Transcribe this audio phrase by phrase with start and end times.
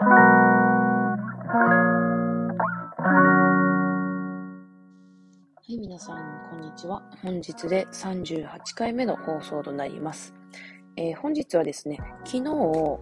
[0.00, 0.04] は
[5.66, 7.02] い、皆さん、こんにちは。
[7.20, 10.34] 本日で38回目の放送となります。
[10.94, 12.44] えー、本日はですね、昨日、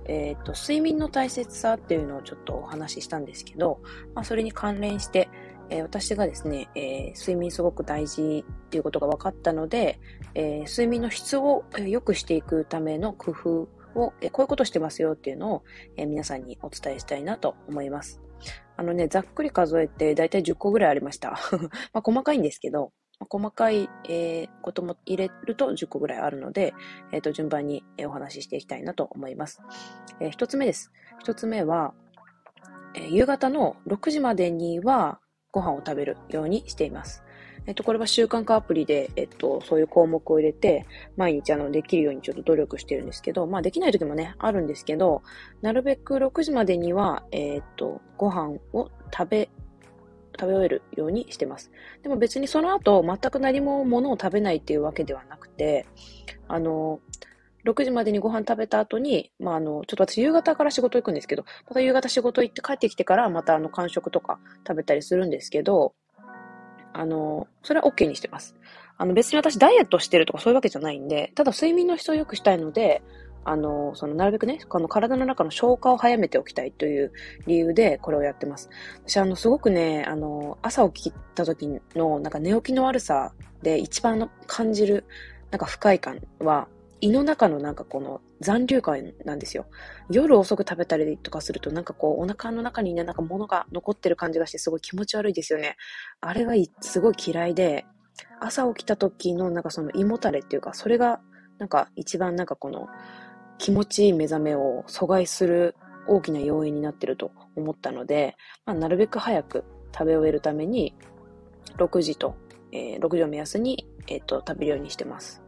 [0.07, 3.83] えっ、ー、と、睡眠の大切さっていうのをちょっとお話ししたんですけど、
[4.15, 5.29] まあ、それに関連して、
[5.69, 10.01] えー、私がですね、え睡眠すごく大事っていうことが分かったので、
[10.35, 15.65] え睡眠の質を良くしていくための工夫を、えこういうことしてますよっていうのを、
[15.97, 18.21] え皆さんにお伝えしたいなと思います。
[18.77, 21.31] あのね、ざっくり数えてだいたい10個ぐらいありました。
[21.93, 22.93] まあ、細かいんですけど、
[23.31, 26.75] 細かい、えー、ことも入れると10個ぐらいあるので、
[27.13, 29.63] えっ、ー、と、順番にお話ししていきたいなと思います。
[30.21, 30.93] えー、一つ目です。
[31.21, 31.95] 一つ目は、
[32.95, 35.21] えー、夕方の6時までには
[35.51, 37.23] ご飯を食べるようにしています。
[37.67, 45.23] えっと、これは習慣化アプリで、えっと、そういう項目を入れて、毎日あの、できるようにちょっと努力してるんですけど、まあ、できない時もね、あるんですけど、
[45.63, 49.49] なるべく6時までには、えっと、ご飯を食べ、
[50.39, 51.73] 食べ終えるようにしてます。
[52.03, 55.87] でも別にその後、全く何も物を食べないっていうわけではなくて、
[56.47, 57.01] あの、
[57.65, 65.95] 6時までにご飯食べた後に、まあ、あの、ちょっと私夕方から仕事行くんですけど、また夕方仕事行って帰ってきてからまたあの、間食とか食べたりするんですけど、
[66.99, 68.57] あの、それは OK にしてます。
[68.97, 73.03] あの、別に私ダイエットしてるとかそういうわけじゃないんで、ただ睡眠の質を良くしたいので、
[73.45, 77.13] あの、その、なるべくね、この体の中の消化を早めておきたいという
[77.47, 78.71] 理由でこれをやってます。
[79.05, 85.05] 私、あの、すごくね、あの、朝起きた時の、なんか寝起きの悪さで一番感じる、
[85.51, 86.67] なんか不快感は、
[87.01, 89.67] 胃の中のなんかこの残留感なんですよ。
[90.11, 95.77] 夜遅く食べたりとかするとなんかこうお腹の中にね、なんか物が残ってる感じがしてすごい気持ち悪いですよね。
[96.21, 97.87] あれがすごい嫌いで、
[98.41, 101.21] 朝起きた時のなんかその胃もたれっていうか、それが
[101.59, 102.89] なんか一番なんかこの
[103.59, 105.75] 気持ちいい目覚めを阻害する
[106.07, 110.95] 大きな要因になってると思ったので、まあ、なるべく早く食べ終えるために
[111.77, 112.37] 6時と、
[112.73, 115.46] えー、6時を目安に、えー、と食べるようにしてます。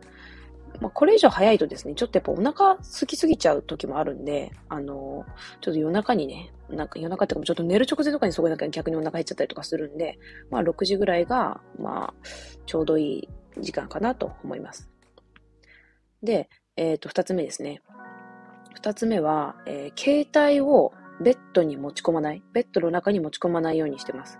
[0.80, 10.18] まあ、これ以上早いとですね、ちょっとやっぱお腹空きすぎちゃう時もあるんで、あのー、ちょっと夜中にね、なんか夜中っていうかちょっと寝る直前とかにそこなんか逆にお腹減っちゃったりとかするんで、
[10.50, 12.14] まあ6時ぐらいが、まあ、
[12.66, 13.28] ちょうどいい
[13.60, 14.88] 時間かなと思います。
[16.22, 17.82] で、えっ、ー、と、二つ目ですね。
[18.74, 22.42] 二つ目は、えー、携帯をベッドに持ち込まない。
[22.52, 24.38] ベッドの中に持ち込まないようにしてます。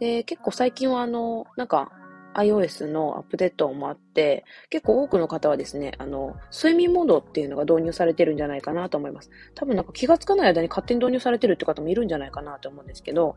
[0.00, 1.90] で、結構最近はあの、なんか、
[2.36, 9.30] iOS のアップデートもあって、結構多くの方はですね、あの、睡眠モードっていうのが導入されてるんじゃないかなと思います。
[9.54, 13.36] 多分なんか気がつかない間に勝手に導入されてるって方もいるんじゃないかなと思うんですけど、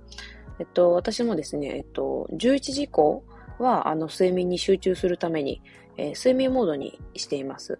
[0.59, 3.23] えっと、私もですね、えっと、11時以降
[3.57, 5.61] は、あの、睡眠に集中するために、
[5.97, 7.79] えー、睡眠モードにしています。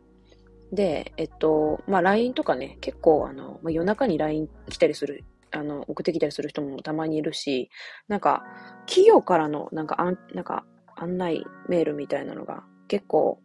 [0.72, 7.70] で、えっと、まあ、LINE とかね、結構、あの、まあ、夜中に LINE 来たりするあの、送ってきたりする人もたまにいるし、
[8.08, 8.44] なんか、
[8.86, 10.66] 企業からの、なんか、あん、なんか、
[11.00, 13.42] 案内メールみたいなのが結構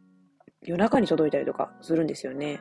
[0.63, 2.61] 夜中に届いたりとかするんですよね。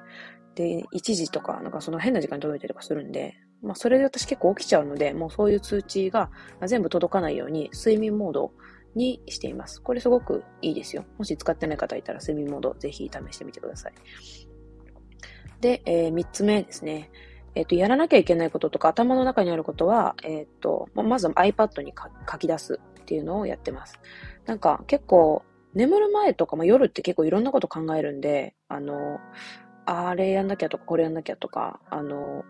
[0.55, 6.29] で、1時とか、なんかその変な時間に届いたりとかするんで、まあそれで私結構起きちゃうので、もうそういう通知が
[6.65, 8.51] 全部届かないように睡眠モード
[8.95, 9.81] にしています。
[9.81, 11.05] これすごくいいですよ。
[11.17, 13.93] もし使ってない方いたら睡眠モードぜひ試してみてください。
[15.61, 17.09] で、えー、3つ目ですね。
[17.55, 21.93] えっ、ー、と、やらなきゃいけないこととか頭の中にあることは、えっ、ー、と、まず iPad に
[22.29, 23.99] 書き出すっていうのをやってます。
[24.45, 25.43] なんか結構、
[25.73, 29.19] 眠る前とか、まあ、夜って結構いろんなこと考えるんで、あの、
[29.85, 32.43] あれやんなきゃとか、これやんなきゃとか、あの、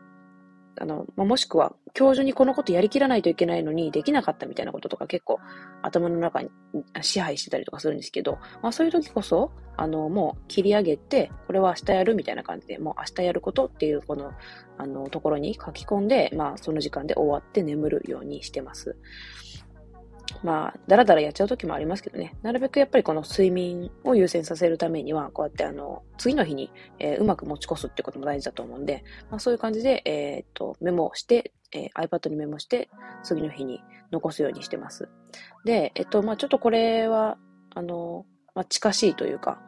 [0.80, 5.40] あの、まあ、もしくは、今日中にこのことやりきらないといけないのに、できなかったみたいなこととか結構
[5.84, 6.50] 頭の中に
[7.02, 14.31] 支配してたりとかするんですけど、まあそういう時こそ、あの、もう切り上げて、これは明日やるみたいな感じで、もう明日やることっていうこの、
[14.78, 18.96] あの、ところに書き込んで、まあその時間で終わって眠るようにしてます。
[20.44, 32.90] まあ、だらだらやっちゃう時もありますけどね、なるべくやっぱりこの睡眠を優先させるためには、こうやってあの、次の日に、えー、うまく持ち越すってことも大事だと思うんで、まあそういう感じで、えー、っと、メモして、えー、iPad にメモして、
[33.24, 33.81] 次の日に
[34.12, 35.10] 残すようにしてます。
[35.66, 37.38] で、えっと、まあちょっとこれは、
[37.76, 39.62] あの、まあ近しいというか、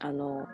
[0.00, 0.46] あの、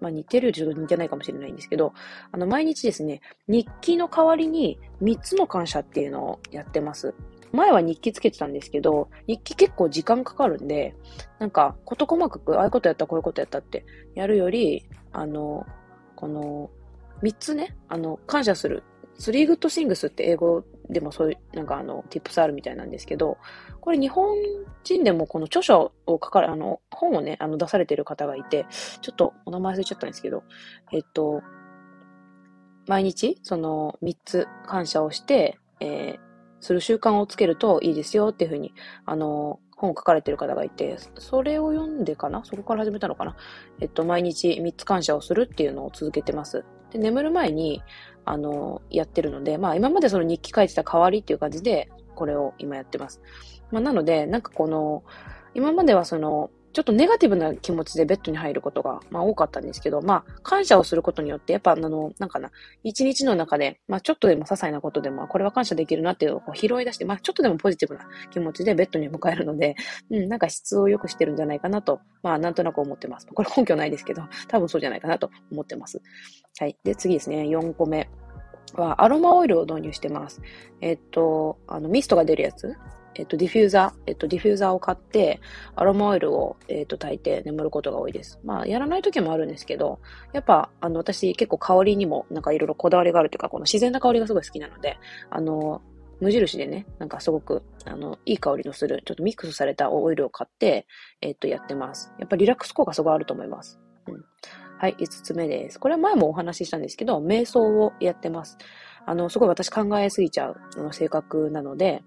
[0.00, 1.94] まあ、似てるよりちょっと似てないかもしれないんですけど、
[2.32, 7.14] あの、毎日ですね、日記の代わりに3つの感謝っていうのをやってます。
[7.52, 10.94] 前は日記つけてたんですけど、日記結構時間かかるんで、
[11.38, 15.66] なんか、こと細かく、ああいうことやった、こういうことやったってやるより、あの、
[16.16, 16.70] この、
[17.22, 18.82] 三つね、あの、感謝する。
[19.18, 23.36] スリーグッドシングスって英語でもそういう、なんかあの、ティップスあるみたいなんですけど、
[23.80, 24.34] これ日本
[24.82, 28.66] 人でもこの著書を書かれ、あの、本をね、あの、出されてる方がいて、
[29.02, 30.42] ちょっとお名前忘れちゃったんですけど、
[30.92, 31.42] えっと、
[32.86, 36.29] 毎日、その3つ感謝をして、えー、
[36.60, 38.74] する習慣をつけるといいですよっていうふうに、
[39.06, 42.44] あの、本を書かれてる方がいて、それを読んでかな？
[42.44, 43.34] そこから始めたのかな？
[43.80, 46.64] えっと、毎日3つ感謝をするっていうのを続けてます。
[46.92, 47.82] で、眠る前に、
[48.26, 53.22] あの、やってるので、まあ今までその日記書いてた代わりっていう感じで、これを今やってます。
[53.70, 55.02] まあなので、なんかこの、
[55.54, 62.50] 今まではその、ちょっとネガティブな気持ちでベッドに入ることが、まあ多かったんですけど、まあ感謝をすることによって、やっぱあの、なんかな、
[62.84, 69.74] 一日の中で、まあちょっとでも些細なことでも、これは感謝できるなっていうのをこう拾い出して、まあちょっとでもポジティブな気持ちでベッドに迎えるので、
[70.10, 73.26] うん、なんか質を良くしてるんじゃないかなと、まあなんとなく思ってます。
[73.26, 76.00] これ根拠ないですけど、多分そうじゃないかなと思ってます。
[76.58, 76.76] はい。
[76.84, 78.08] で、次ですね、4個目
[78.74, 80.40] はアロマオイルを導入してます。
[80.80, 82.76] えっと、あの、ミストが出るやつ
[83.14, 85.40] えっと、ディフューザー、えっと、ディフューザーを買って、
[85.76, 88.40] アロマオイルを、えっと、焚いて眠ることが多いです。
[88.44, 90.00] まあ、やらない時もあるんですけど、
[90.32, 94.96] やっぱ、あの、私結構香りにもなんかいろいろこだわりがあるというか、この自然な香りがすごい好きなので、
[95.30, 95.82] あの、
[96.20, 100.86] 無印でね、なんかすごく、あの、いい香りのする、ちょっとミックスされたオイルを買って、
[101.22, 102.12] えっと、やってます。
[102.18, 103.80] やっぱリラックス効果すごいあると思います。
[104.06, 104.24] うん。
[104.78, 105.80] はい、5つ目です。
[105.80, 108.58] これは前もお話ししたんですけど、瞑想をやってます。
[109.06, 110.56] あの、すごい私考えすぎちゃう
[110.92, 112.02] 性格なので、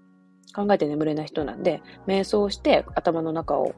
[0.52, 3.74] 考えて眠れない人なんで、瞑想して頭の中を、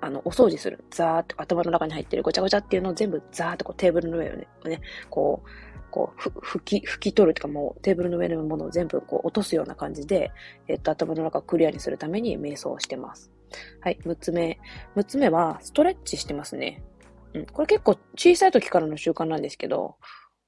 [0.00, 0.84] あの、お掃除する。
[0.90, 4.36] ザーって頭の中に入ってるごちゃごちゃっていうのを全部ザーってこうテーブルの上を
[4.68, 4.80] ね、
[5.10, 5.48] こう、
[5.90, 10.32] こう、ふ、拭き、拭き取るとかもうテーブルの上のものを全部こう落とすような感じで、
[10.68, 13.30] えっと、頭の中をクリアにするために瞑想してます。
[13.80, 14.58] はい、6つ目。
[14.96, 16.82] 6つ目は、ストレッチしてますね。
[17.34, 17.46] うん。
[17.46, 19.96] これ結構小さい時からの習慣なんですけど、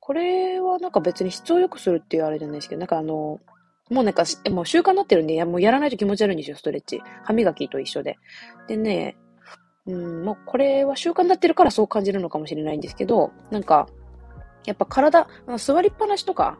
[0.00, 3.40] これはなんか別に質を良くするっていうあれじゃないですけど、なんかあの、
[3.92, 7.00] もうなんか、もう習慣になってるんで、やもうやらないと気持ち悪いんですよ、ストレッチ。
[7.24, 8.18] 歯磨きと一緒で。
[8.66, 9.16] でね、
[9.86, 13.88] うん、もうこれは習慣になってるからそう感じるのかもしれないんですけど、なんか、
[14.64, 15.28] やっぱ体、
[15.58, 16.58] 座りっぱなしとか、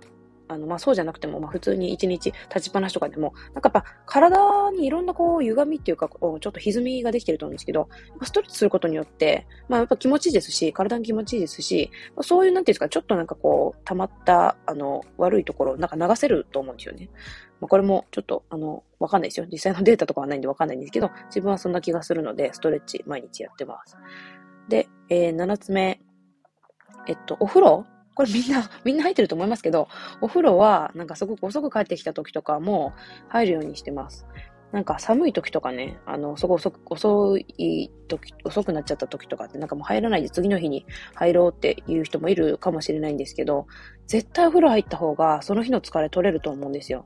[0.53, 7.89] あの、まあ、そうじゃなくても、まあ、普通に一日立ちっぱなしとかでも、なんかやっぱ体にいろんなこう、歪みっていうか、こう、ちょっと歪みができてると思うんですけど、
[8.23, 11.91] ストレッチすることによって、まあ、やっぱ気持ちいいですし、体に気持ちいいですし、
[12.21, 17.09] そういう、なんていうんですか、ちょっとなんかこう、溜まった、あの、悪いところ、なんか流せると思うんですよね。
[17.61, 19.47] まあ、これもちょっと、あの、わかんないですよ。
[19.51, 23.97] 実際のデータとかはないんでわかんないんですけど、自分はそんな気がするので、ストレッチ毎日やってます。
[24.69, 26.01] で、えー、7つ目。
[27.09, 29.89] えっと、お風呂これみんな、 みんな入ってると思いますけど、
[30.21, 32.93] お風呂はなんかすごく遅く帰ってきた時とかも
[33.29, 34.27] 入るようにしてます。
[34.73, 43.67] なんか寒い時とかね、あの、そこ遅く、遅い時、遅くなっちゃった時とかって、なんかもう入らないで次の日に入ろうっていう人もいるかもしれないんですけど、
[44.07, 47.05] 絶対お風呂入った方がその日の疲れ取れると思うんですよ。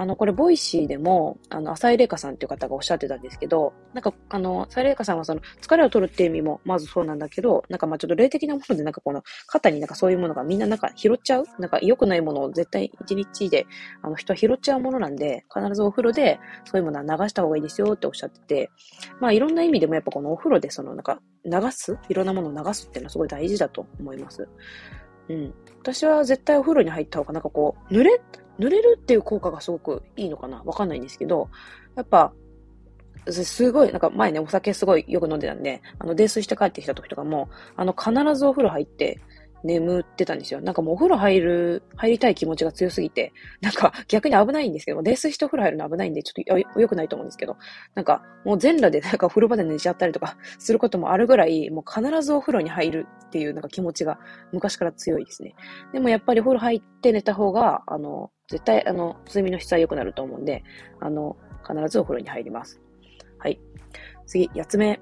[0.00, 11.44] あの、これ、ボイシーでも、あの、浅井玲香さんっていう方がおっしゃってたんですけど、なんか、あの、浅井玲香さんはその、疲れを取るっていう意味も、まずそうなんだけど、なんかまあちょっと霊的なもので、なんかこの、肩になんかそういうものがみんななんか拾っちゃう？
[11.58, 13.66] なんか良くないものを絶対一日で、
[14.00, 18.70] あの、人は拾っちゃうものなんで、必ずお風呂で、そういうものは流した方がいいですよっておっしゃってて、
[19.18, 21.98] まあいろんな意味でもやっぱこのお風呂でその、なんか、流す？
[22.08, 24.48] いろんなものを流すっていうのはすごい大事だと思います。
[25.28, 25.52] うん。
[25.80, 28.20] 私は絶対お風呂に入った方がなんかこう、濡れ、
[28.58, 30.62] 濡れるっていう効果がすごくいいのかな？
[30.64, 31.48] わかんないんですけど、
[31.96, 32.32] やっぱ、
[33.30, 39.20] すごい、なんか前ね、お酒すごいよく飲んでたんで、あの、泥酔して帰ってきた時とかも、あの、必ずお風呂入って、
[39.64, 40.60] 眠ってたんですよ。
[40.60, 47.56] なんかもうお風呂入る、入りたい気持ちが強すぎて、なんか逆に危ないんですけど、泥酔してお風呂入るの危ないんで、ちょっと良くないと思うんですけど、
[47.94, 54.18] なんかもう全裸でなんかお風呂場で寝ちゃったりとか することもあるぐらい、もう必ずお風呂に入るっていうなんか気持ちが
[54.52, 55.54] 昔から強いですね。
[55.92, 60.62] でもやっぱりお風呂入って寝た方が、あの、絶対あの、睡眠の質は良くなると思うんで、
[61.00, 62.80] あの、必ずお風呂に入ります。
[63.38, 63.60] はい。
[64.26, 65.00] 次、八つ目。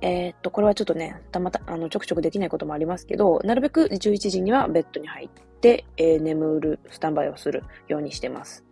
[0.00, 5.28] えー、っと、これはちょっとね、たまた、あの、ちょくちょくできないこともありますけど、なるべく11時にはベッドに入っ
[5.60, 8.64] て、えー、眠る、スタンバイをするようにしてます。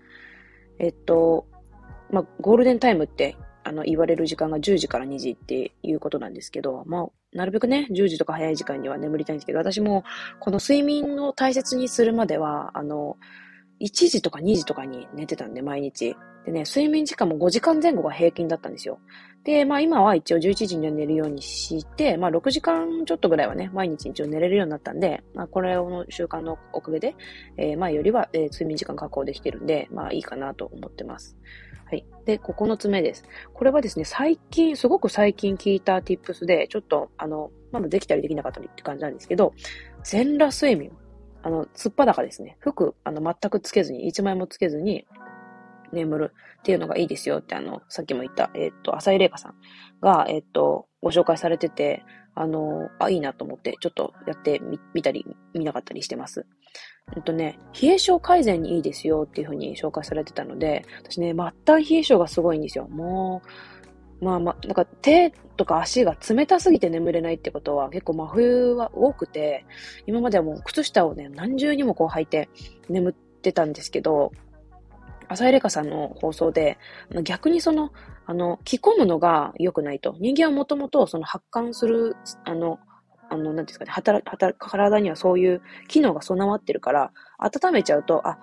[0.79, 1.47] えっと、
[2.11, 10.05] まあ、ゴールデンタイムって、あの、言われる時間が10時から2時っていうことなんですけど、まあ、なるべくね、10時とか早い時間には眠りたいんですけど、私も、
[10.39, 13.17] この睡眠を大切にするまでは、あの、
[13.81, 16.17] 1時とか2時とかに寝てたんで、毎日。
[16.47, 19.01] でね、睡眠時間も5時間前後が平均だったんですよ。
[19.43, 27.17] で、まあ今は一応11時には寝るようにして、まあ6時間ちょっとぐらいはね、毎日一応寝れるようになったんで、まあこれの習慣のおかげで、
[27.57, 31.37] えー、前よりは、えー、睡眠時間確保できてるんで、まあいいかなと思ってます。
[31.85, 32.05] はい。
[32.25, 33.25] で、9つ目です。
[33.55, 39.53] これはですね、最近、すごく最近聞いた tips で、ちょっと、あの、まだできたりできなかったりって感じなんですけど、
[40.03, 40.91] 全裸睡眠。
[41.43, 42.57] あの、つっぱだかですね。
[42.59, 45.07] 服、あの、全くつけずに、1枚もつけずに、
[45.93, 49.55] 眠るっていうのがいいですよって、あの、さっきも言った、えっ、と、浅井玲香さん
[50.01, 54.61] が、えっ、と、ご紹介されてて、あの、あ、いいなと思って、ちょっとやって
[54.93, 55.25] み、たり、
[55.55, 56.47] 見なかったりしてます。
[57.17, 62.89] えっとね、冷え性改善にいいですよっていうふうに紹介されてたので、私ね、末端冷え性がすごいんですよ。
[62.89, 63.43] も
[64.21, 69.65] う、まあまあ、なんか手とか足が冷たすぎて眠れないってことは結構真冬は多くて、
[70.07, 72.49] 今まではもう靴下をね、何重にもこう履いて
[72.89, 74.33] 眠ってたんですけど、
[75.29, 76.79] 浅井玲香さんの放送で、
[77.23, 77.93] 逆にその、
[78.27, 80.17] あの、着込むのが良くないと。
[80.19, 82.79] 人間はもともとその発汗する、あの、
[83.29, 88.39] あの、なんですかね、働、働、体にはそういう機能が備わってるから、温めちゃうと、あ、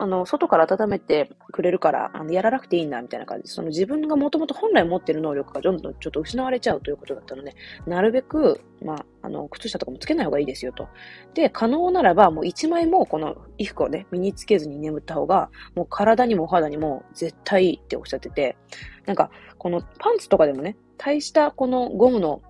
[0.00, 10.88] あの、外から温めてくれるから、あの、やらなくていいんだ、みたいな感じで、その自分がもともと本来持ってる能力がどんどんちょっと失われちゃうということだったので、なるべく、まあ、あの、靴下とかもつけない方がいいですよと。
[11.34, 18.56] で、可能ならば、もう一枚もこの衣服をね、身につけずに眠った方が、もう体にもお肌にも絶対いいっておっしゃってて、
[19.04, 22.40] なんか、このパンツとかでもね、大したこのゴムの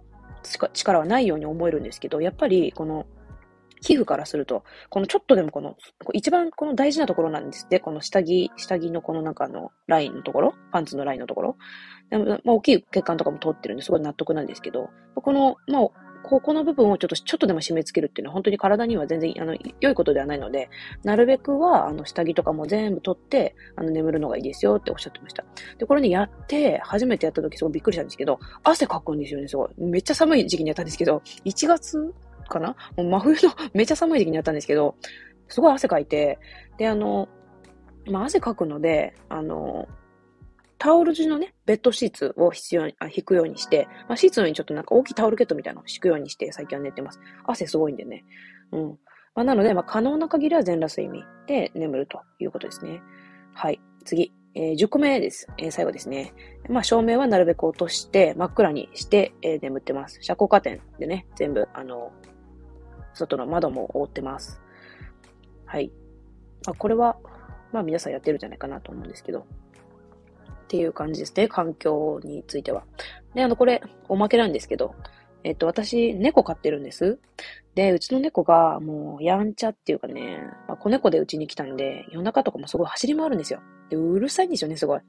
[0.74, 3.06] 力はないように思えるんですけど、やっぱりこの
[3.82, 5.76] 皮膚からすると、このちょっとでもこの、
[6.12, 11.56] 一番この大事なところなんですって、この下着、下着のこのなんかあの、ラインのところ、パンツのラインのところ。
[12.10, 20.68] でもまあ、大きい血管とかも通ってるんですごい納得なんですけど、この、まあ、ここの部分をちょっと、ちょっとでも締め付けるっていうのは本当に体には全然、あの、良いことではないので、
[21.04, 25.44] なるべくは、あの、下着とかも全部取って、あの、眠るのがいいですよっておっしゃってました。
[25.78, 29.70] で、これね、やって、初めてやった時すごいびっくりしたんですけど、汗かくんですよね、すごい。
[29.78, 32.12] めっちゃ寒い時期にやったんですけど、1月
[32.48, 32.76] かな？
[32.96, 34.96] もう真冬の めちゃ寒い時期にやったんですけど、
[35.48, 36.38] すごい汗かいて、
[36.76, 37.28] で、あの、
[38.10, 39.88] まあ、汗かくので、あの、
[40.78, 47.20] タオル地のね、ベッドシーツを必要に、あ引くようにして、まあ、シーツの上にちょっとなんか大きいタオルケットみたいなのを敷くようにして最近は寝てます。
[47.44, 48.24] 汗すごいんでね。
[48.72, 48.98] うん。
[49.34, 53.02] まあ、なので、まあ、可能な限りは全裸睡眠で眠るということですね。
[53.54, 53.80] はい。
[54.04, 54.32] 次。
[54.54, 55.46] えー、10個目です。
[55.58, 56.32] えー、最後ですね。
[56.68, 60.18] まあ、照明はなるべく落として、真っ暗にして、えー、眠ってます。
[60.22, 62.12] 遮光カーテンでね、全部、あの、
[63.18, 64.60] 外の窓も覆ってます。
[65.66, 65.92] はい。
[66.66, 67.18] まあ、これは、
[67.72, 69.40] まあ皆さんやってるんじゃないかなと思うんですけど。
[69.40, 69.44] っ
[70.68, 71.48] ていう感じですね。
[71.48, 72.84] 環境については。
[73.34, 74.94] で、あの、これ、おまけなんですけど、
[75.48, 77.18] えっと、私、猫飼ってるんです。
[77.74, 83.60] で、うちの猫が、もう、やんちゃっていうかね、まあ、子猫でうちに来たんで、夜中とかもすごい走り回るんですよ。
[83.88, 85.00] で、うるさいんですよね、すごい。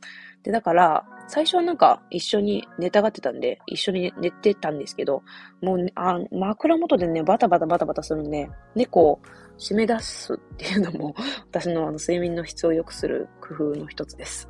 [0.43, 5.23] で、だから、最初はなんか、一緒に寝たがってたんで、一緒に寝てたんですけど、
[5.61, 9.19] もう、あ、枕元でね、バタバタバタバタするんで、猫を
[9.57, 11.15] 締め出すっていうのも、
[11.51, 14.47] 私のあの睡眠の質を良くする工夫の一つです。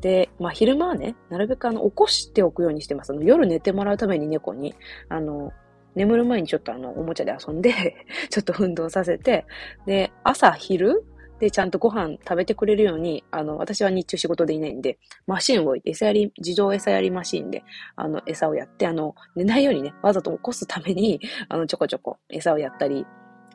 [0.00, 3.10] で、まあ、昼間はね、なるべくあの、起こしておくようにしてます。
[3.10, 4.74] あの、夜寝てもらうために猫に、
[5.08, 5.52] あの、
[5.94, 7.72] 眠る前にちょっとあの、おもちゃで遊んで
[8.30, 9.46] ちょっと運動させて、
[9.86, 11.04] で、朝、昼
[11.38, 17.62] で、ちゃんとご飯食べてくれるように、あの、私は日中仕事でいないんで、マシンを置いて、餌やり、自動餌やりマシンで、
[17.94, 23.06] あの、餌をやって、あの、寝ないようにね、わざと起こすために、 あの、ちょこちょこ餌をやったり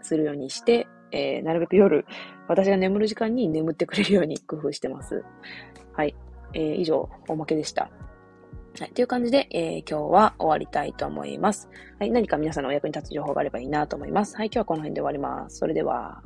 [0.02, 2.06] するようにして、えー、なるべく夜、
[2.48, 5.24] 私が眠る時間に眠ってくれるように工夫してます。
[5.94, 6.16] はい。
[6.54, 7.90] えー、以上、おまけでした。
[8.80, 8.92] はい。
[8.92, 11.70] という感じで、えー、今日は終わりたいと思います。
[12.00, 12.12] はい。
[12.12, 14.38] 何か皆さんのお役に立つ情報があればいいなと思います。
[14.38, 14.48] はい。
[14.48, 15.58] 今日はこの辺で終わります。
[15.58, 16.22] それでは。